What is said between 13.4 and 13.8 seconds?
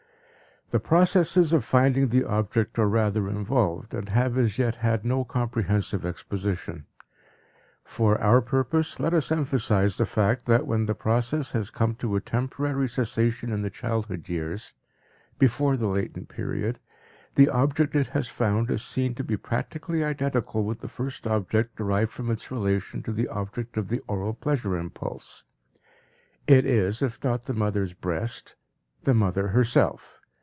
in the